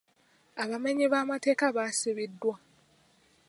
Abamenyi 0.63 1.05
b'amateeka 1.13 1.65
basibiddwa. 1.77 2.55